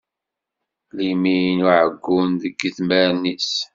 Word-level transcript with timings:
Limin 0.95 1.59
uɛeggun 1.65 2.29
deg 2.41 2.55
idmaren 2.67 3.23
is. 3.35 3.51